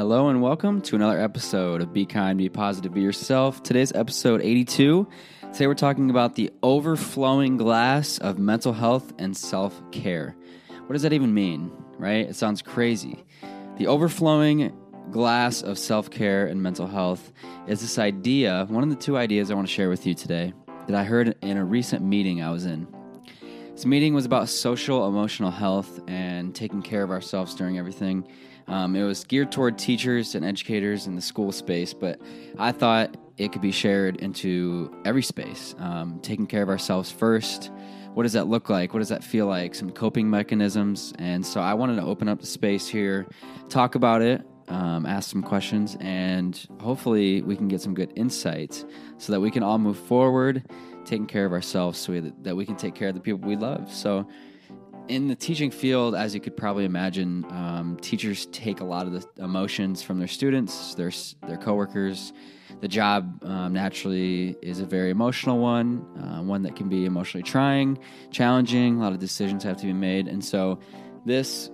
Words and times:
Hello 0.00 0.30
and 0.30 0.40
welcome 0.40 0.80
to 0.80 0.96
another 0.96 1.20
episode 1.20 1.82
of 1.82 1.92
Be 1.92 2.06
Kind, 2.06 2.38
Be 2.38 2.48
Positive, 2.48 2.94
Be 2.94 3.02
Yourself. 3.02 3.62
Today's 3.62 3.92
episode 3.92 4.40
82. 4.40 5.06
Today 5.52 5.66
we're 5.66 5.74
talking 5.74 6.08
about 6.08 6.36
the 6.36 6.50
overflowing 6.62 7.58
glass 7.58 8.16
of 8.16 8.38
mental 8.38 8.72
health 8.72 9.12
and 9.18 9.36
self 9.36 9.78
care. 9.92 10.34
What 10.86 10.94
does 10.94 11.02
that 11.02 11.12
even 11.12 11.34
mean, 11.34 11.70
right? 11.98 12.26
It 12.26 12.34
sounds 12.34 12.62
crazy. 12.62 13.26
The 13.76 13.88
overflowing 13.88 14.74
glass 15.10 15.60
of 15.60 15.78
self 15.78 16.10
care 16.10 16.46
and 16.46 16.62
mental 16.62 16.86
health 16.86 17.30
is 17.66 17.82
this 17.82 17.98
idea, 17.98 18.64
one 18.70 18.82
of 18.82 18.88
the 18.88 18.96
two 18.96 19.18
ideas 19.18 19.50
I 19.50 19.54
want 19.54 19.68
to 19.68 19.74
share 19.74 19.90
with 19.90 20.06
you 20.06 20.14
today 20.14 20.54
that 20.86 20.96
I 20.96 21.04
heard 21.04 21.36
in 21.42 21.58
a 21.58 21.64
recent 21.66 22.02
meeting 22.02 22.42
I 22.42 22.50
was 22.50 22.64
in. 22.64 22.88
This 23.72 23.84
meeting 23.84 24.14
was 24.14 24.24
about 24.24 24.48
social 24.48 25.06
emotional 25.06 25.50
health 25.50 26.00
and 26.08 26.54
taking 26.54 26.80
care 26.80 27.02
of 27.02 27.10
ourselves 27.10 27.54
during 27.54 27.78
everything. 27.78 28.26
Um, 28.70 28.94
it 28.94 29.02
was 29.02 29.24
geared 29.24 29.50
toward 29.50 29.78
teachers 29.78 30.36
and 30.36 30.44
educators 30.44 31.08
in 31.08 31.16
the 31.16 31.20
school 31.20 31.50
space, 31.50 31.92
but 31.92 32.20
I 32.56 32.70
thought 32.70 33.16
it 33.36 33.50
could 33.50 33.62
be 33.62 33.72
shared 33.72 34.16
into 34.16 34.94
every 35.04 35.24
space. 35.24 35.74
Um, 35.78 36.20
taking 36.22 36.46
care 36.46 36.62
of 36.62 36.68
ourselves 36.68 37.10
first. 37.10 37.72
What 38.14 38.22
does 38.22 38.32
that 38.34 38.46
look 38.46 38.70
like? 38.70 38.94
What 38.94 39.00
does 39.00 39.08
that 39.08 39.24
feel 39.24 39.46
like? 39.46 39.74
Some 39.74 39.90
coping 39.90 40.30
mechanisms. 40.30 41.12
And 41.18 41.44
so 41.44 41.60
I 41.60 41.74
wanted 41.74 41.96
to 41.96 42.02
open 42.02 42.28
up 42.28 42.40
the 42.40 42.46
space 42.46 42.86
here, 42.86 43.26
talk 43.68 43.96
about 43.96 44.22
it, 44.22 44.42
um, 44.68 45.04
ask 45.04 45.30
some 45.30 45.42
questions, 45.42 45.96
and 46.00 46.64
hopefully 46.80 47.42
we 47.42 47.56
can 47.56 47.66
get 47.66 47.80
some 47.80 47.92
good 47.92 48.12
insights 48.14 48.84
so 49.18 49.32
that 49.32 49.40
we 49.40 49.50
can 49.50 49.64
all 49.64 49.78
move 49.78 49.98
forward 49.98 50.64
taking 51.04 51.26
care 51.26 51.44
of 51.44 51.52
ourselves 51.52 51.98
so 51.98 52.12
we, 52.12 52.20
that 52.42 52.54
we 52.54 52.64
can 52.64 52.76
take 52.76 52.94
care 52.94 53.08
of 53.08 53.14
the 53.14 53.20
people 53.20 53.40
we 53.48 53.56
love. 53.56 53.92
So, 53.92 54.28
in 55.10 55.26
the 55.26 55.34
teaching 55.34 55.72
field, 55.72 56.14
as 56.14 56.34
you 56.34 56.40
could 56.40 56.56
probably 56.56 56.84
imagine, 56.84 57.44
um, 57.50 57.98
teachers 58.00 58.46
take 58.46 58.80
a 58.80 58.84
lot 58.84 59.06
of 59.06 59.12
the 59.12 59.42
emotions 59.42 60.02
from 60.02 60.18
their 60.18 60.28
students, 60.28 60.94
their 60.94 61.10
their 61.48 61.56
coworkers. 61.56 62.32
The 62.80 62.88
job 62.88 63.44
um, 63.44 63.72
naturally 63.72 64.56
is 64.62 64.78
a 64.78 64.86
very 64.86 65.10
emotional 65.10 65.58
one, 65.58 66.06
uh, 66.16 66.42
one 66.42 66.62
that 66.62 66.76
can 66.76 66.88
be 66.88 67.04
emotionally 67.04 67.42
trying, 67.42 67.98
challenging. 68.30 68.98
A 68.98 69.00
lot 69.00 69.12
of 69.12 69.18
decisions 69.18 69.64
have 69.64 69.76
to 69.78 69.86
be 69.86 69.92
made, 69.92 70.28
and 70.28 70.44
so 70.44 70.78
this 71.26 71.70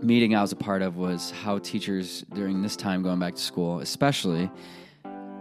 meeting 0.00 0.34
I 0.34 0.40
was 0.40 0.50
a 0.50 0.56
part 0.56 0.80
of 0.80 0.96
was 0.96 1.30
how 1.30 1.58
teachers 1.58 2.24
during 2.34 2.62
this 2.62 2.74
time 2.74 3.02
going 3.02 3.18
back 3.18 3.34
to 3.34 3.42
school, 3.42 3.80
especially 3.80 4.50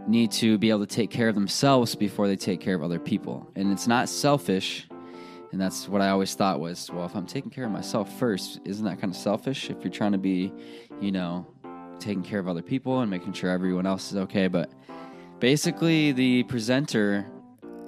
need 0.05 0.31
to 0.31 0.57
be 0.57 0.69
able 0.69 0.81
to 0.81 0.95
take 0.95 1.09
care 1.09 1.29
of 1.29 1.35
themselves 1.35 1.95
before 1.95 2.27
they 2.27 2.35
take 2.35 2.59
care 2.59 2.75
of 2.75 2.83
other 2.83 2.99
people. 2.99 3.49
And 3.55 3.71
it's 3.71 3.87
not 3.87 4.09
selfish. 4.09 4.87
And 5.51 5.59
that's 5.59 5.87
what 5.87 6.01
I 6.01 6.09
always 6.09 6.33
thought 6.33 6.59
was, 6.59 6.89
well, 6.91 7.05
if 7.05 7.15
I'm 7.15 7.25
taking 7.25 7.51
care 7.51 7.65
of 7.65 7.71
myself 7.71 8.17
first, 8.17 8.61
isn't 8.63 8.85
that 8.85 9.01
kind 9.01 9.13
of 9.13 9.19
selfish 9.19 9.69
if 9.69 9.83
you're 9.83 9.91
trying 9.91 10.13
to 10.13 10.17
be, 10.17 10.53
you 11.01 11.11
know, 11.11 11.45
taking 11.99 12.23
care 12.23 12.39
of 12.39 12.47
other 12.47 12.61
people 12.61 13.01
and 13.01 13.11
making 13.11 13.33
sure 13.33 13.49
everyone 13.49 13.85
else 13.85 14.11
is 14.11 14.17
okay? 14.17 14.47
But 14.47 14.71
basically, 15.39 16.13
the 16.13 16.43
presenter, 16.43 17.25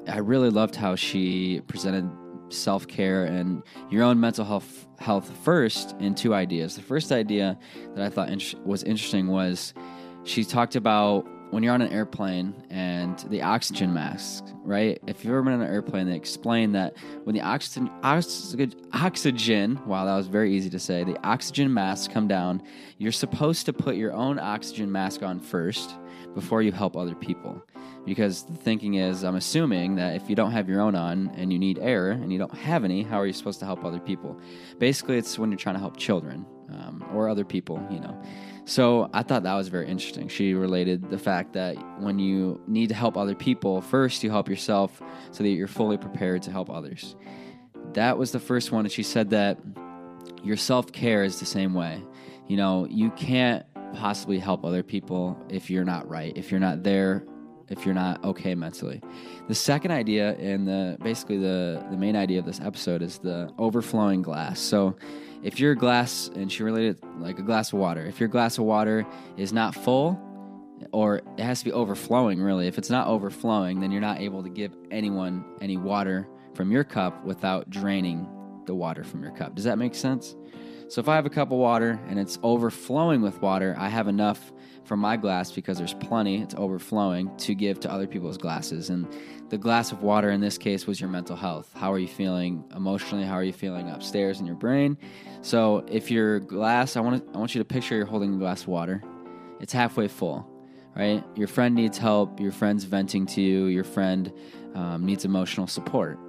I 0.08 0.18
really 0.18 0.50
loved 0.50 0.76
how 0.76 0.96
she 0.96 1.62
presented 1.68 2.10
self 2.50 2.88
care 2.88 3.26
and 3.26 3.64
your 3.90 4.04
own 4.04 4.20
mental 4.20 4.46
health 4.46 4.88
health 5.00 5.36
first 5.44 5.96
in 6.00 6.16
two 6.16 6.34
ideas. 6.34 6.76
The 6.76 6.82
first 6.82 7.12
idea 7.12 7.58
that 7.96 8.04
I 8.04 8.10
thought 8.10 8.30
was 8.66 8.84
interesting 8.84 9.28
was 9.28 9.74
she 10.24 10.44
talked 10.44 10.76
about 10.76 11.28
when 11.54 11.62
you're 11.62 11.74
on 11.74 11.84
an 11.84 11.94
airplane 11.94 12.52
and 12.72 13.20
the 13.30 13.44
oxygen 13.44 13.94
mask, 13.94 14.44
right? 14.64 15.00
If 15.06 15.24
you've 15.24 15.32
ever 15.32 15.44
been 15.44 15.54
on 15.54 15.62
an 15.62 15.72
airplane, 15.72 16.10
they 16.10 16.16
explain 16.16 16.72
that 16.72 16.98
when 17.26 17.36
the 17.36 17.42
oxygen, 17.42 17.92
oxygen, 18.02 18.74
oxygen, 18.92 19.80
wow, 19.86 20.04
that 20.06 20.16
was 20.16 20.26
very 20.26 20.52
easy 20.52 20.72
to 20.72 20.80
say, 20.80 21.04
the 21.04 21.24
oxygen 21.24 21.72
masks 21.72 22.12
come 22.12 22.28
down, 22.28 22.64
you're 22.98 23.12
supposed 23.12 23.68
to 23.68 23.74
put 23.74 23.96
your 23.98 24.14
own 24.14 24.40
oxygen 24.40 24.92
mask 24.92 25.22
on 25.22 25.40
first 25.40 25.94
before 26.34 26.64
you 26.64 26.72
help 26.72 26.98
other 26.98 27.14
people. 27.14 27.64
Because 28.06 28.44
the 28.44 28.54
thinking 28.54 28.96
is, 28.96 29.24
I'm 29.24 29.36
assuming 29.36 29.96
that 29.96 30.16
if 30.16 30.30
you 30.30 30.36
don't 30.36 30.52
have 30.52 30.68
your 30.68 30.82
own 30.82 30.94
on 30.94 31.32
and 31.36 31.54
you 31.54 31.60
need 31.60 31.80
air 31.80 32.12
and 32.12 32.34
you 32.34 32.38
don't 32.38 32.54
have 32.54 32.84
any, 32.84 33.02
how 33.04 33.20
are 33.20 33.26
you 33.26 33.34
supposed 33.34 33.60
to 33.60 33.66
help 33.66 33.86
other 33.86 34.00
people? 34.00 34.40
Basically, 34.78 35.18
it's 35.18 35.40
when 35.40 35.52
you're 35.52 35.58
trying 35.58 35.76
to 35.76 35.80
help 35.80 35.96
children 35.96 36.46
um, 36.70 37.04
or 37.14 37.30
other 37.30 37.46
people, 37.46 37.86
you 37.90 38.00
know. 38.00 38.22
So 38.66 39.10
I 39.14 39.24
thought 39.24 39.44
that 39.44 39.54
was 39.56 39.68
very 39.68 39.88
interesting. 39.88 40.28
She 40.28 40.54
related 40.54 41.10
the 41.10 41.18
fact 41.18 41.54
that 41.54 41.76
when 42.00 42.20
you 42.20 42.62
need 42.68 42.88
to 42.90 42.96
help 42.96 43.18
other 43.18 43.36
people, 43.36 43.82
first 43.82 44.24
you 44.24 44.32
help 44.32 44.48
yourself 44.48 45.02
so 45.32 45.44
that 45.44 45.50
you're 45.50 45.68
fully 45.68 45.98
prepared 45.98 46.42
to 46.44 46.52
help 46.52 46.70
others. 46.70 47.16
That 47.94 48.18
was 48.18 48.32
the 48.32 48.40
first 48.40 48.72
one. 48.72 48.86
And 48.86 48.92
she 48.92 49.04
said 49.04 49.30
that 49.32 49.60
your 50.44 50.58
self 50.58 50.92
care 50.92 51.24
is 51.24 51.40
the 51.40 51.46
same 51.46 51.74
way. 51.74 52.02
You 52.48 52.58
know, 52.58 52.86
you 52.90 53.12
can't 53.12 53.66
possibly 53.94 54.40
help 54.40 54.66
other 54.66 54.84
people 54.84 55.38
if 55.50 55.70
you're 55.70 55.86
not 55.86 56.10
right, 56.10 56.36
if 56.36 56.50
you're 56.50 56.60
not 56.60 56.84
there, 56.84 57.26
if 57.70 57.86
you're 57.86 57.96
not 57.96 58.24
okay 58.24 58.56
mentally. 58.56 59.02
The 59.48 59.56
second 59.56 59.92
idea 59.92 60.36
and 60.36 60.68
the 60.68 60.98
basically 61.02 61.38
the 61.38 61.86
the 61.90 61.98
main 61.98 62.16
idea 62.16 62.40
of 62.40 62.46
this 62.46 62.60
episode 62.60 63.02
is 63.02 63.18
the 63.20 63.54
overflowing 63.58 64.22
glass. 64.22 64.60
So 64.60 64.96
if 65.44 65.60
your 65.60 65.76
glass, 65.76 66.30
and 66.36 66.52
she 66.52 66.64
related 66.64 67.00
like 67.20 67.38
a 67.38 67.42
glass 67.42 67.74
of 67.74 67.80
water, 67.80 68.06
if 68.06 68.20
your 68.20 68.30
glass 68.30 68.58
of 68.58 68.64
water 68.64 69.06
is 69.38 69.52
not 69.52 69.76
full, 69.76 70.20
or 70.92 71.18
it 71.18 71.40
has 71.40 71.60
to 71.60 71.66
be 71.66 71.72
overflowing, 71.72 72.42
really, 72.42 72.68
if 72.68 72.78
it's 72.78 72.90
not 72.90 73.08
overflowing, 73.08 73.82
then 73.82 73.92
you're 73.92 74.02
not 74.02 74.22
able 74.22 74.42
to 74.44 74.50
give 74.50 74.74
anyone 74.90 75.44
any 75.62 75.78
water 75.78 76.28
from 76.54 76.72
your 76.72 76.84
cup 76.84 77.26
without 77.26 77.70
draining 77.70 78.28
the 78.66 78.74
water 78.74 79.04
from 79.04 79.22
your 79.22 79.34
cup. 79.34 79.54
Does 79.56 79.66
that 79.66 79.78
make 79.78 79.96
sense? 79.96 80.36
So 80.94 81.02
if 81.02 81.10
I 81.10 81.16
have 81.16 81.26
a 81.26 81.30
cup 81.32 81.52
of 81.52 81.58
water 81.58 82.00
and 82.08 82.20
it's 82.20 82.38
overflowing 82.44 83.24
with 83.24 83.42
water, 83.42 83.76
I 83.80 83.90
have 83.90 84.08
enough 84.08 84.54
from 84.84 85.00
my 85.00 85.18
glass 85.18 85.52
because 85.52 85.80
there's 85.80 85.96
plenty, 85.96 86.40
it's 86.40 86.54
overflowing 86.54 87.36
to 87.38 87.56
give 87.56 87.80
to 87.80 87.92
other 87.92 88.06
people's 88.06 88.38
glasses. 88.38 88.92
And 88.92 89.08
the 89.50 89.58
glass 89.58 89.92
of 89.92 90.04
water 90.04 90.30
in 90.30 90.40
this 90.40 90.56
case 90.56 90.86
was 90.86 91.02
your 91.02 91.10
mental 91.10 91.36
health. 91.36 91.72
How 91.74 91.92
are 91.92 91.98
you 91.98 92.08
feeling 92.08 92.64
emotionally? 92.76 93.26
How 93.26 93.34
are 93.34 93.44
you 93.44 93.54
feeling 93.54 93.90
upstairs 93.90 94.40
in 94.40 94.46
your 94.46 94.54
brain? 94.54 94.96
So 95.42 95.84
if 95.90 96.12
your 96.12 96.40
glass, 96.42 96.96
I 96.96 97.00
want 97.00 97.26
to, 97.26 97.34
I 97.34 97.40
want 97.40 97.56
you 97.56 97.60
to 97.60 97.66
picture 97.66 97.96
you're 97.96 98.06
holding 98.06 98.36
a 98.36 98.38
glass 98.38 98.62
of 98.62 98.68
water. 98.68 99.02
It's 99.62 99.74
halfway 99.74 100.08
full, 100.08 100.48
right? 100.96 101.24
Your 101.36 101.48
friend 101.48 101.74
needs 101.74 101.98
help. 101.98 102.40
Your 102.40 102.52
friend's 102.52 102.84
venting 102.84 103.26
to 103.26 103.42
you. 103.42 103.66
Your 103.66 103.84
friend 103.84 104.32
um, 104.76 105.08
needs 105.08 105.26
emotional 105.26 105.66
support. 105.66 106.20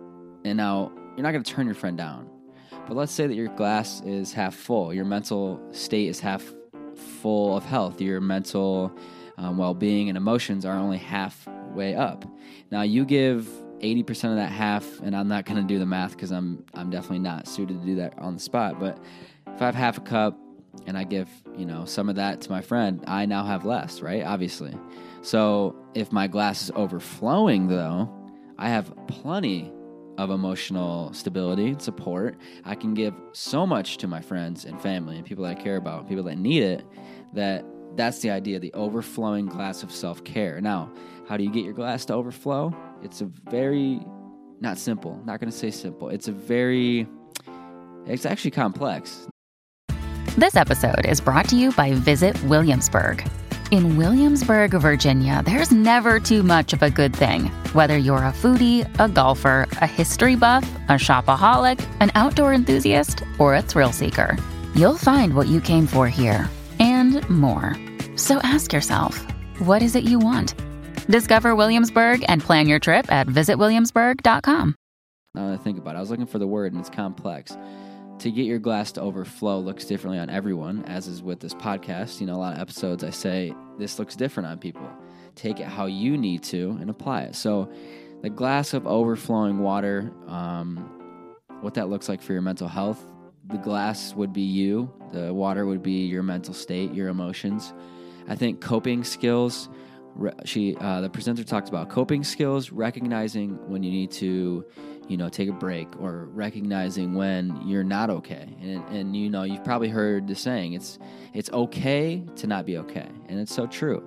And 0.47 0.57
now 0.57 0.91
you're 1.17 1.23
not 1.23 1.33
going 1.33 1.45
to 1.45 1.53
turn 1.53 1.67
your 1.67 1.75
friend 1.75 1.99
down. 1.99 2.31
But 2.87 2.97
let's 2.97 3.13
say 3.13 3.27
that 3.27 3.35
your 3.35 3.49
glass 3.49 4.03
is 4.03 4.33
half 4.33 4.55
full. 4.55 4.93
Your 4.93 5.05
mental 5.05 5.61
state 5.73 6.09
is 6.09 6.21
half 6.21 6.45
full 6.95 7.57
of 7.57 7.65
health. 7.65 8.01
Your 8.01 8.21
mental 8.21 8.97
um, 9.39 9.57
well 9.57 9.75
being 9.75 10.09
and 10.09 10.19
emotions 10.19 10.65
are 10.65 10.77
only 10.77 10.99
halfway 10.99 11.95
up. 11.95 12.25
Now, 12.71 12.83
you 12.83 13.05
give 13.05 13.49
80% 13.81 14.31
of 14.31 14.37
that 14.37 14.51
half, 14.51 15.01
and 15.01 15.17
I'm 15.17 15.29
not 15.29 15.45
going 15.45 15.61
to 15.61 15.67
do 15.67 15.79
the 15.79 15.87
math 15.87 16.13
because 16.13 16.31
I'm, 16.31 16.65
I'm 16.75 16.91
definitely 16.91 17.19
not 17.21 17.47
suited 17.47 17.81
to 17.81 17.87
do 17.87 17.97
that 17.97 18.19
on 18.19 18.35
the 18.35 18.41
spot. 18.41 18.79
But 18.79 18.99
if 19.47 19.61
I 19.61 19.67
have 19.67 19.75
half 19.75 19.99
a 19.99 20.03
cup 20.03 20.39
and 20.87 20.97
I 20.97 21.05
give, 21.05 21.29
you 21.57 21.67
know, 21.67 21.85
some 21.85 22.09
of 22.09 22.17
that 22.17 22.41
to 22.43 22.51
my 22.51 22.61
friend, 22.61 23.03
I 23.07 23.27
now 23.27 23.45
have 23.45 23.65
less, 23.65 24.01
right? 24.01 24.25
Obviously. 24.25 24.75
So 25.23 25.77
if 25.95 26.13
my 26.13 26.27
glass 26.27 26.63
is 26.63 26.71
overflowing, 26.75 27.69
though, 27.69 28.13
I 28.59 28.69
have 28.69 28.95
plenty 29.07 29.73
of 30.19 30.31
emotional 30.31 31.13
stability 31.13 31.69
and 31.69 31.83
support. 31.83 32.37
I 32.65 32.75
can 32.75 32.95
give 32.95 33.15
so 33.33 33.67
much 33.67 33.97
to 33.99 34.07
my 34.07 34.21
friends 34.21 34.65
and 34.65 34.81
family 34.81 35.17
and 35.17 35.25
people 35.25 35.45
that 35.45 35.59
I 35.59 35.63
care 35.63 35.77
about, 35.77 36.09
people 36.09 36.25
that 36.25 36.39
need 36.39 36.63
it, 36.63 36.85
that 37.33 37.65
that's 37.97 38.21
the 38.21 38.31
idea, 38.31 38.59
the 38.59 38.73
overflowing 38.75 39.47
glass 39.47 39.83
of 39.83 39.91
self 39.91 40.23
care. 40.25 40.61
Now, 40.61 40.93
how 41.29 41.37
do 41.37 41.45
you 41.45 41.51
get 41.51 41.65
your 41.65 41.75
glass 41.75 42.05
to 42.07 42.15
overflow? 42.15 42.75
It's 43.03 43.21
a 43.21 43.27
very, 43.51 44.01
not 44.61 44.79
simple, 44.79 45.21
not 45.25 45.41
to 45.41 45.51
say 45.51 45.71
simple. 45.71 46.09
It's 46.09 46.29
a 46.29 46.33
very, 46.33 47.07
it's 48.07 48.27
actually 48.27 48.51
complex. 48.53 49.27
This 50.37 50.57
episode 50.57 51.07
is 51.07 51.21
brought 51.21 51.49
to 51.51 51.57
you 51.57 51.71
by 51.73 51.93
Visit 51.93 52.43
Williamsburg. 52.45 53.25
In 53.75 53.97
Williamsburg, 53.97 54.71
Virginia, 54.71 55.43
there's 55.45 55.73
never 55.73 56.21
too 56.21 56.45
much 56.45 56.73
of 56.73 56.81
a 56.85 56.89
good 56.89 57.13
thing. 57.13 57.47
Whether 57.73 57.99
you're 57.99 58.19
a 58.19 58.33
foodie, 58.33 58.89
a 59.01 59.09
golfer, 59.09 59.67
a 59.81 59.87
history 60.01 60.37
buff, 60.37 60.63
a 60.89 60.93
shopaholic, 60.93 61.85
an 61.99 62.13
outdoor 62.15 62.55
enthusiast, 62.55 63.25
or 63.41 63.57
a 63.57 63.63
thrill 63.63 63.91
seeker, 63.91 64.39
you'll 64.77 64.97
find 64.97 65.35
what 65.35 65.49
you 65.49 65.61
came 65.61 65.89
for 65.89 66.09
here 66.09 66.49
and 66.79 67.29
more. 67.29 67.77
So 68.15 68.37
ask 68.45 68.73
yourself, 68.73 69.21
what 69.59 69.83
is 69.83 69.97
it 69.97 70.05
you 70.05 70.21
want? 70.21 70.55
Discover 71.09 71.57
Williamsburg 71.57 72.25
and 72.29 72.41
plan 72.41 72.69
your 72.69 72.79
trip 72.79 73.11
at 73.11 73.27
visitwilliamsburg.com. 73.27 74.77
Now 75.35 75.49
that 75.49 75.59
I 75.59 75.63
think 75.65 75.79
about 75.79 75.97
it, 75.97 75.99
I 75.99 76.01
was 76.01 76.11
looking 76.11 76.27
for 76.27 76.39
the 76.39 76.47
word 76.47 76.71
and 76.71 76.81
it's 76.81 76.91
complex. 76.91 77.57
To 78.21 78.31
get 78.31 78.47
your 78.47 78.59
glass 78.59 78.93
to 78.93 79.01
overflow 79.01 79.59
looks 79.59 79.85
differently 79.85 80.19
on 80.19 80.31
everyone, 80.31 80.85
as 80.85 81.09
is 81.09 81.23
with 81.23 81.41
this 81.41 81.55
podcast. 81.55 82.21
You 82.21 82.27
know, 82.27 82.37
a 82.37 82.39
lot 82.39 82.55
of 82.55 82.61
episodes 82.61 83.05
I 83.05 83.11
say 83.11 83.53
this 83.79 83.99
looks 83.99 84.17
different 84.17 84.49
on 84.49 84.59
people. 84.59 84.89
Take 85.35 85.61
it 85.61 85.67
how 85.67 85.87
you 85.87 86.17
need 86.17 86.43
to 86.45 86.79
and 86.81 86.89
apply 86.89 87.23
it. 87.23 87.35
So, 87.35 87.71
the 88.23 88.31
glass 88.31 88.73
of 88.73 88.87
overflowing 88.87 89.59
water, 89.59 90.11
um, 90.29 90.91
what 91.61 91.75
that 91.75 91.91
looks 91.91 92.09
like 92.09 92.23
for 92.23 92.33
your 92.33 92.41
mental 92.41 92.69
health 92.69 93.05
the 93.47 93.59
glass 93.59 94.15
would 94.15 94.33
be 94.33 94.43
you, 94.43 94.91
the 95.13 95.33
water 95.33 95.67
would 95.67 95.83
be 95.83 96.07
your 96.07 96.23
mental 96.23 96.55
state, 96.55 96.95
your 96.95 97.09
emotions. 97.09 97.75
I 98.27 98.37
think 98.37 98.61
coping 98.61 99.05
skills. 99.05 99.69
She, 100.45 100.77
uh, 100.77 101.01
the 101.01 101.11
presenter 101.11 101.43
talked 101.45 101.69
about 101.69 101.89
coping 101.89 102.23
skills, 102.23 102.71
recognizing 102.71 103.59
when 103.69 103.83
you 103.83 103.91
need 103.91 104.11
to, 104.13 104.65
you 105.09 105.17
know, 105.17 105.29
take 105.29 105.49
a 105.49 105.53
break, 105.53 105.89
or 106.01 106.27
recognizing 106.27 107.15
when 107.15 107.61
you're 107.67 107.85
not 107.85 108.11
okay. 108.11 108.57
And, 108.63 108.85
and 108.89 109.17
you 109.17 109.29
know, 109.29 109.43
you've 109.43 109.65
probably 109.65 109.89
heard 109.89 110.29
the 110.29 110.35
saying, 110.35 110.75
it's 110.75 110.99
it's 111.33 111.51
okay 111.51 112.25
to 112.37 112.47
not 112.47 112.65
be 112.65 112.79
okay, 112.79 113.09
and 113.29 113.41
it's 113.41 113.53
so 113.53 113.67
true, 113.67 114.03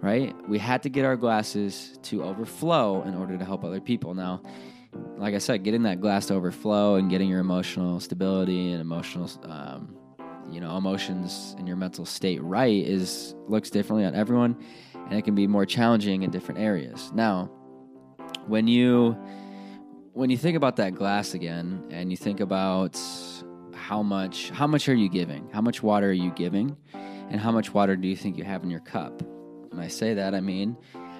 right? 0.00 0.34
We 0.48 0.58
had 0.58 0.82
to 0.84 0.88
get 0.88 1.04
our 1.04 1.16
glasses 1.16 1.98
to 2.04 2.22
overflow 2.22 3.02
in 3.02 3.14
order 3.14 3.36
to 3.36 3.44
help 3.44 3.64
other 3.64 3.80
people. 3.80 4.14
Now, 4.14 4.42
like 5.16 5.34
I 5.34 5.38
said, 5.38 5.64
getting 5.64 5.82
that 5.82 6.00
glass 6.00 6.26
to 6.26 6.34
overflow 6.34 6.94
and 6.94 7.10
getting 7.10 7.28
your 7.28 7.40
emotional 7.40 7.98
stability 8.00 8.72
and 8.72 8.80
emotional, 8.80 9.28
um, 9.42 9.96
you 10.50 10.60
know, 10.60 10.76
emotions 10.76 11.54
and 11.58 11.66
your 11.66 11.76
mental 11.76 12.06
state 12.06 12.42
right 12.42 12.86
is 12.86 13.34
looks 13.48 13.70
differently 13.70 14.06
on 14.06 14.14
everyone, 14.14 14.56
and 15.08 15.18
it 15.18 15.22
can 15.22 15.34
be 15.34 15.46
more 15.46 15.66
challenging 15.66 16.22
in 16.22 16.30
different 16.30 16.60
areas. 16.60 17.10
Now, 17.14 17.50
when 18.46 18.68
you 18.68 19.16
when 20.12 20.30
you 20.30 20.36
think 20.36 20.56
about 20.56 20.76
that 20.76 20.94
glass 20.94 21.34
again, 21.34 21.84
and 21.90 22.10
you 22.10 22.16
think 22.16 22.40
about 22.40 23.00
how 23.72 24.02
much 24.02 24.50
how 24.50 24.66
much 24.66 24.88
are 24.88 24.94
you 24.94 25.08
giving? 25.08 25.48
How 25.52 25.60
much 25.60 25.82
water 25.82 26.08
are 26.10 26.12
you 26.12 26.30
giving? 26.32 26.76
And 27.30 27.40
how 27.40 27.52
much 27.52 27.74
water 27.74 27.94
do 27.94 28.08
you 28.08 28.16
think 28.16 28.38
you 28.38 28.44
have 28.44 28.62
in 28.62 28.70
your 28.70 28.80
cup? 28.80 29.22
When 29.70 29.80
I 29.80 29.88
say 29.88 30.14
that, 30.14 30.34
I 30.34 30.40
mean 30.40 30.76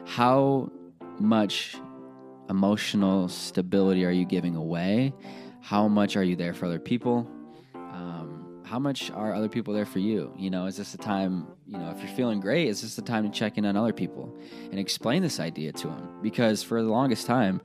how 0.07 0.71
much 1.19 1.77
emotional 2.49 3.29
stability 3.29 4.05
are 4.05 4.11
you 4.11 4.25
giving 4.25 4.57
away? 4.57 5.13
How 5.61 5.87
much 5.87 6.17
are 6.17 6.23
you 6.23 6.35
there 6.35 6.55
for 6.55 6.67
other 6.67 6.79
people? 6.79 7.31
How 8.69 8.79
much 8.79 9.11
are 9.13 9.33
other 9.33 9.49
people 9.49 9.73
there 9.73 9.87
for 9.87 9.99
you? 9.99 10.31
You 10.37 10.51
know, 10.51 10.67
is 10.67 10.77
this 10.77 10.93
a 10.93 10.99
time, 10.99 11.47
you 11.67 11.79
know, 11.79 11.91
if 11.91 12.01
you're 12.01 12.15
feeling 12.15 12.39
great, 12.39 12.69
is 12.69 12.83
this 12.83 12.97
the 12.97 13.03
time 13.03 13.25
to 13.25 13.31
check 13.31 13.57
in 13.57 13.65
on 13.65 13.79
other 13.79 13.95
people 13.95 14.37
and 14.71 14.79
explain 14.79 15.23
this 15.23 15.41
idea 15.41 15.73
to 15.73 15.87
them? 15.87 16.19
Because 16.21 16.63
for 16.63 16.83
the 16.83 16.91
longest 16.91 17.27
time, 17.27 17.63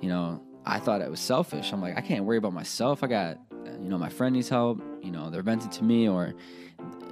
you 0.00 0.08
know, 0.08 0.40
I 0.64 0.78
thought 0.78 1.00
it 1.00 1.10
was 1.10 1.18
selfish. 1.18 1.72
I'm 1.72 1.82
like, 1.82 1.96
I 1.96 2.00
can't 2.00 2.24
worry 2.24 2.36
about 2.36 2.52
myself. 2.52 3.02
I 3.02 3.08
got, 3.08 3.38
you 3.50 3.88
know, 3.88 3.98
my 3.98 4.08
friend 4.08 4.36
needs 4.36 4.48
help. 4.48 4.80
You 5.02 5.10
know, 5.10 5.30
they're 5.30 5.42
venting 5.42 5.70
to 5.70 5.82
me 5.82 6.08
or 6.08 6.32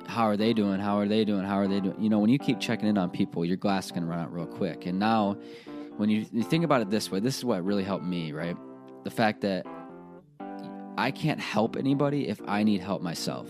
how 0.07 0.25
are 0.29 0.37
they 0.37 0.53
doing? 0.53 0.79
How 0.79 0.97
are 1.01 1.09
they 1.09 1.25
doing? 1.25 1.45
How 1.45 1.59
are 1.59 1.67
they 1.67 1.81
doing? 1.81 2.01
You 2.01 2.11
know, 2.11 2.21
when 2.21 2.31
you 2.31 2.39
keep 2.39 2.61
checking 2.61 2.89
in 2.89 2.97
on 2.97 3.11
people, 3.11 3.45
your 3.45 3.57
glass 3.57 3.91
can 3.91 4.07
run 4.07 4.21
out 4.21 4.33
real 4.33 4.47
quick. 4.47 4.87
And 4.87 5.01
now 5.01 5.37
when 5.97 6.09
you, 6.09 6.25
you 6.33 6.45
think 6.45 6.65
about 6.65 6.83
it 6.83 6.91
this 6.91 7.11
way, 7.11 7.19
this 7.19 7.37
is 7.37 7.45
what 7.45 7.65
really 7.65 7.83
helped 7.83 8.05
me, 8.05 8.31
right? 8.31 8.57
The 9.03 9.11
fact 9.11 9.41
that 9.41 9.67
I 10.97 11.11
can't 11.11 11.41
help 11.41 11.77
anybody 11.77 12.29
if 12.29 12.41
I 12.47 12.63
need 12.63 12.81
help 12.81 13.03
myself. 13.03 13.49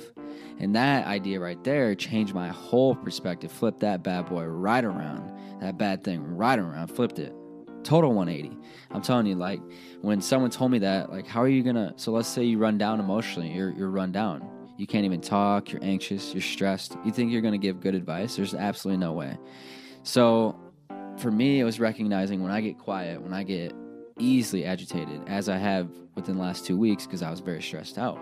And 0.58 0.74
that 0.76 1.06
idea 1.06 1.40
right 1.40 1.62
there 1.64 1.94
changed 1.94 2.34
my 2.34 2.48
whole 2.48 2.94
perspective, 2.94 3.50
flipped 3.50 3.80
that 3.80 4.02
bad 4.02 4.26
boy 4.26 4.44
right 4.44 4.84
around, 4.84 5.32
that 5.60 5.76
bad 5.78 6.04
thing 6.04 6.22
right 6.22 6.58
around, 6.58 6.88
flipped 6.88 7.18
it. 7.18 7.34
Total 7.82 8.12
180. 8.12 8.56
I'm 8.92 9.02
telling 9.02 9.26
you, 9.26 9.34
like, 9.34 9.60
when 10.00 10.20
someone 10.20 10.50
told 10.50 10.70
me 10.70 10.78
that, 10.78 11.10
like, 11.10 11.26
how 11.26 11.42
are 11.42 11.48
you 11.48 11.62
gonna? 11.62 11.92
So 11.96 12.12
let's 12.12 12.28
say 12.28 12.44
you 12.44 12.56
run 12.56 12.78
down 12.78 12.98
emotionally, 12.98 13.52
you're, 13.52 13.70
you're 13.70 13.90
run 13.90 14.10
down. 14.10 14.48
You 14.78 14.86
can't 14.86 15.04
even 15.04 15.20
talk, 15.20 15.70
you're 15.70 15.84
anxious, 15.84 16.32
you're 16.32 16.40
stressed. 16.40 16.96
You 17.04 17.12
think 17.12 17.30
you're 17.30 17.42
gonna 17.42 17.58
give 17.58 17.80
good 17.80 17.94
advice? 17.94 18.36
There's 18.36 18.54
absolutely 18.54 19.00
no 19.00 19.12
way. 19.12 19.36
So 20.02 20.58
for 21.18 21.30
me, 21.30 21.60
it 21.60 21.64
was 21.64 21.78
recognizing 21.78 22.42
when 22.42 22.50
I 22.50 22.60
get 22.60 22.78
quiet, 22.78 23.20
when 23.20 23.34
I 23.34 23.42
get 23.42 23.74
easily 24.18 24.64
agitated, 24.64 25.22
as 25.26 25.48
I 25.48 25.56
have 25.56 25.88
within 26.14 26.36
the 26.36 26.42
last 26.42 26.64
two 26.64 26.76
weeks, 26.76 27.06
because 27.06 27.22
I 27.22 27.30
was 27.30 27.40
very 27.40 27.62
stressed 27.62 27.98
out. 27.98 28.18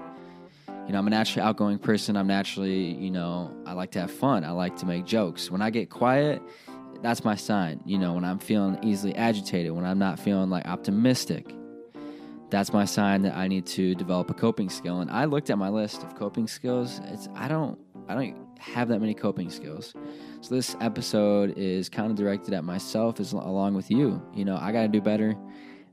You 0.87 0.93
know, 0.93 0.99
I'm 0.99 1.07
a 1.07 1.11
naturally 1.11 1.47
outgoing 1.47 1.79
person. 1.79 2.17
I'm 2.17 2.27
naturally, 2.27 2.95
you 2.95 3.11
know, 3.11 3.55
I 3.67 3.73
like 3.73 3.93
to 3.93 4.01
have 4.01 4.11
fun. 4.11 4.45
I 4.45 4.51
like 4.51 4.77
to 4.79 4.87
make 4.87 5.05
jokes. 5.05 5.51
When 5.51 5.63
I 5.63 5.71
get 5.71 5.91
quiet, 5.91 6.43
that's 7.03 7.25
my 7.25 7.37
sign. 7.37 7.81
You 7.85 7.99
know, 7.99 8.15
when 8.15 8.25
I'm 8.25 8.39
feeling 8.39 8.79
easily 8.83 9.15
agitated, 9.15 9.73
when 9.73 9.85
I'm 9.85 9.99
not 9.99 10.19
feeling 10.19 10.51
like 10.51 10.67
optimistic, 10.67 11.55
that's 12.51 12.73
my 12.73 12.85
sign 12.85 13.23
that 13.23 13.37
I 13.37 13.49
need 13.49 13.65
to 13.67 13.95
develop 13.95 14.29
a 14.31 14.35
coping 14.35 14.69
skill. 14.69 15.01
And 15.01 15.11
I 15.11 15.25
looked 15.25 15.51
at 15.51 15.59
my 15.59 15.69
list 15.69 16.03
of 16.03 16.15
coping 16.15 16.47
skills. 16.47 17.01
It's 17.05 17.29
I 17.35 17.49
don't 17.49 17.79
I 18.09 18.15
don't 18.15 18.37
have 18.59 18.89
that 18.89 19.01
many 19.01 19.15
coping 19.15 19.51
skills. 19.51 19.95
So 20.41 20.55
this 20.55 20.77
episode 20.81 21.57
is 21.57 21.89
kind 21.89 22.11
of 22.11 22.17
directed 22.17 22.55
at 22.55 22.65
myself 22.65 23.21
as 23.21 23.33
along 23.33 23.75
with 23.75 23.91
you. 23.91 24.21
You 24.35 24.45
know, 24.45 24.57
I 24.57 24.73
got 24.73 24.83
to 24.83 24.89
do 24.89 25.01
better. 25.01 25.37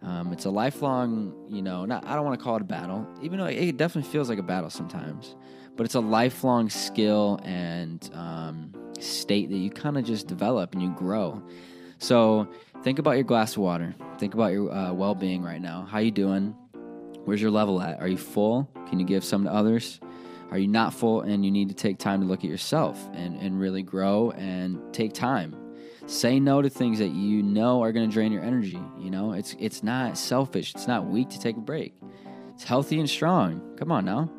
Um, 0.01 0.31
it's 0.31 0.45
a 0.45 0.49
lifelong, 0.49 1.33
you 1.49 1.61
know, 1.61 1.85
not 1.85 2.05
I 2.05 2.15
don't 2.15 2.25
want 2.25 2.39
to 2.39 2.43
call 2.43 2.55
it 2.55 2.61
a 2.61 2.65
battle, 2.65 3.07
even 3.21 3.39
though 3.39 3.45
it 3.45 3.77
definitely 3.77 4.09
feels 4.09 4.29
like 4.29 4.39
a 4.39 4.43
battle 4.43 4.69
sometimes. 4.69 5.35
But 5.75 5.85
it's 5.85 5.95
a 5.95 5.99
lifelong 5.99 6.69
skill 6.69 7.39
and 7.43 8.09
um, 8.13 8.73
state 8.99 9.49
that 9.49 9.57
you 9.57 9.69
kind 9.69 9.97
of 9.97 10.05
just 10.05 10.27
develop 10.27 10.73
and 10.73 10.81
you 10.81 10.89
grow. 10.91 11.41
So 11.97 12.47
think 12.83 12.99
about 12.99 13.11
your 13.11 13.23
glass 13.23 13.53
of 13.53 13.59
water. 13.59 13.95
Think 14.17 14.33
about 14.33 14.51
your 14.51 14.71
uh, 14.71 14.93
well-being 14.93 15.43
right 15.43 15.61
now. 15.61 15.87
How 15.89 15.99
you 15.99 16.11
doing? 16.11 16.55
Where's 17.25 17.41
your 17.41 17.51
level 17.51 17.81
at? 17.81 17.99
Are 17.99 18.07
you 18.07 18.17
full? 18.17 18.69
Can 18.87 18.99
you 18.99 19.05
give 19.05 19.23
some 19.23 19.43
to 19.43 19.53
others? 19.53 19.99
Are 20.51 20.57
you 20.57 20.67
not 20.67 20.93
full 20.93 21.21
and 21.21 21.45
you 21.45 21.51
need 21.51 21.69
to 21.69 21.75
take 21.75 21.99
time 21.99 22.21
to 22.21 22.25
look 22.25 22.39
at 22.39 22.49
yourself 22.49 22.97
and, 23.13 23.39
and 23.39 23.59
really 23.59 23.83
grow 23.83 24.31
and 24.31 24.81
take 24.93 25.13
time? 25.13 25.55
Say 26.09 26.39
no 26.39 26.61
to 26.61 26.69
things 26.69 26.97
that 26.99 27.09
you 27.09 27.43
know 27.43 27.83
are 27.83 27.91
going 27.91 28.09
to 28.09 28.11
drain 28.11 28.31
your 28.31 28.41
energy. 28.41 28.79
You 28.97 29.11
know, 29.11 29.33
it's 29.33 29.55
it's 29.59 29.83
not 29.83 30.17
selfish. 30.17 30.73
It's 30.73 30.87
not 30.87 31.05
weak 31.05 31.29
to 31.29 31.39
take 31.39 31.55
a 31.55 31.61
break. 31.61 31.93
It's 32.55 32.63
healthy 32.63 32.99
and 32.99 33.07
strong. 33.07 33.75
Come 33.77 33.91
on 33.91 34.05
now. 34.05 34.31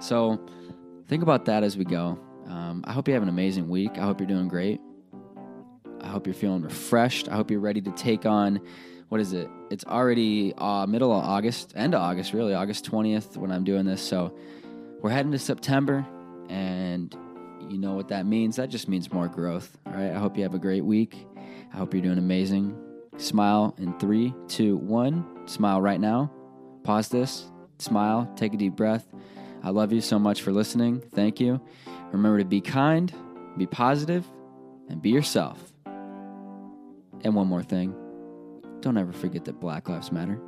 So 0.00 0.40
think 1.08 1.22
about 1.22 1.44
that 1.44 1.62
as 1.62 1.76
we 1.76 1.84
go. 1.84 2.18
Um, 2.46 2.82
I 2.86 2.92
hope 2.92 3.06
you 3.06 3.12
have 3.12 3.22
an 3.22 3.28
amazing 3.28 3.68
week. 3.68 3.92
I 3.98 4.00
hope 4.00 4.18
you're 4.18 4.26
doing 4.26 4.48
great. 4.48 4.80
I 6.00 6.08
hope 6.08 6.26
you're 6.26 6.34
feeling 6.34 6.62
refreshed. 6.62 7.28
I 7.28 7.36
hope 7.36 7.50
you're 7.50 7.60
ready 7.60 7.82
to 7.82 7.92
take 7.92 8.24
on 8.24 8.60
what 9.10 9.20
is 9.20 9.32
it? 9.32 9.50
It's 9.70 9.84
already 9.84 10.54
uh, 10.56 10.86
middle 10.86 11.12
of 11.12 11.24
August, 11.24 11.72
end 11.76 11.94
of 11.96 12.00
August, 12.00 12.32
really, 12.32 12.54
August 12.54 12.90
20th 12.90 13.36
when 13.36 13.50
I'm 13.50 13.64
doing 13.64 13.84
this. 13.84 14.00
So 14.00 14.32
we're 15.02 15.10
heading 15.10 15.32
to 15.32 15.38
September, 15.38 16.06
and 16.48 17.14
you 17.70 17.78
know 17.78 17.94
what 17.94 18.08
that 18.08 18.26
means. 18.26 18.56
That 18.56 18.68
just 18.68 18.88
means 18.88 19.12
more 19.12 19.28
growth. 19.28 19.78
All 19.86 19.92
right. 19.92 20.10
I 20.10 20.18
hope 20.18 20.36
you 20.36 20.42
have 20.42 20.54
a 20.54 20.58
great 20.58 20.84
week. 20.84 21.26
I 21.72 21.76
hope 21.76 21.94
you're 21.94 22.02
doing 22.02 22.18
amazing. 22.18 22.76
Smile 23.16 23.74
in 23.78 23.96
three, 23.98 24.34
two, 24.48 24.76
one. 24.78 25.46
Smile 25.46 25.80
right 25.80 26.00
now. 26.00 26.32
Pause 26.82 27.08
this. 27.10 27.50
Smile. 27.78 28.30
Take 28.34 28.54
a 28.54 28.56
deep 28.56 28.74
breath. 28.74 29.06
I 29.62 29.70
love 29.70 29.92
you 29.92 30.00
so 30.00 30.18
much 30.18 30.42
for 30.42 30.52
listening. 30.52 31.00
Thank 31.14 31.38
you. 31.38 31.60
Remember 32.12 32.38
to 32.38 32.44
be 32.44 32.60
kind, 32.60 33.12
be 33.56 33.66
positive, 33.66 34.26
and 34.88 35.00
be 35.00 35.10
yourself. 35.10 35.72
And 37.22 37.34
one 37.34 37.46
more 37.46 37.62
thing 37.62 37.94
don't 38.80 38.96
ever 38.96 39.12
forget 39.12 39.44
that 39.44 39.60
Black 39.60 39.88
Lives 39.88 40.10
Matter. 40.10 40.40